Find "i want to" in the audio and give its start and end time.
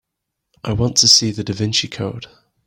0.63-1.07